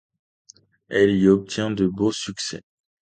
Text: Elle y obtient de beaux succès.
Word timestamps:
Elle 0.89 1.11
y 1.15 1.27
obtient 1.27 1.69
de 1.69 1.85
beaux 1.85 2.11
succès. 2.11 2.63